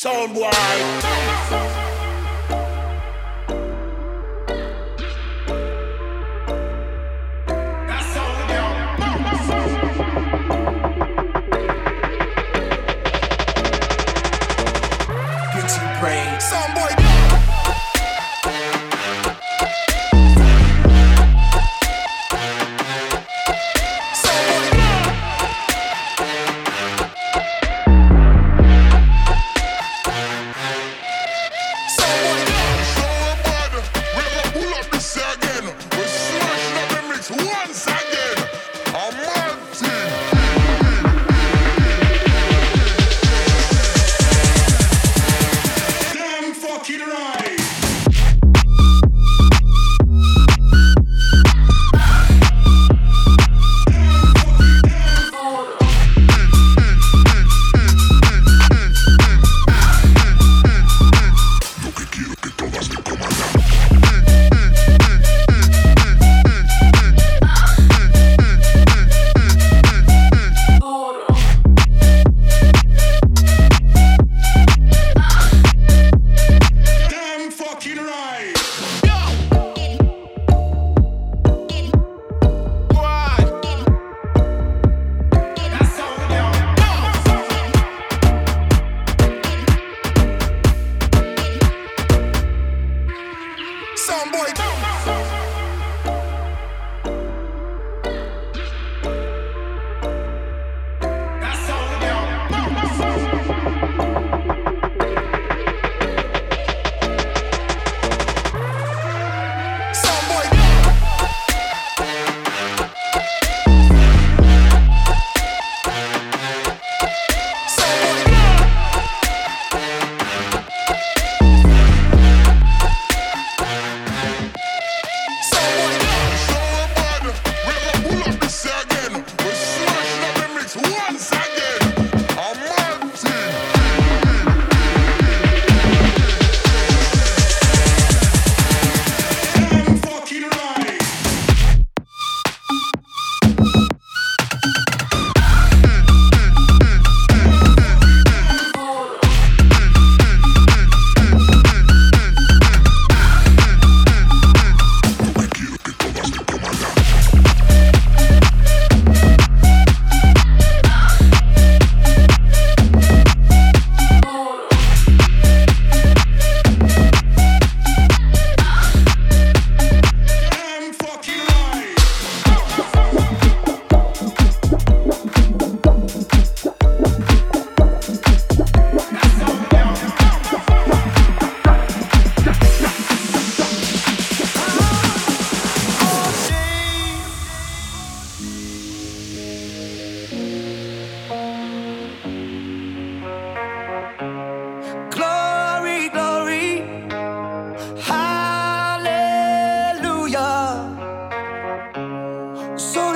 [0.00, 1.79] Sound boy.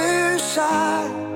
[0.00, 1.29] wish I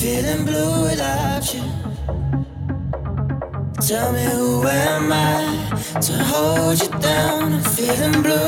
[0.00, 1.60] feeling blue without you.
[3.86, 7.52] Tell me who am I to hold you down?
[7.52, 8.38] I'm feeling blue,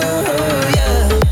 [0.76, 1.31] yeah.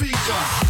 [0.00, 0.69] speaker.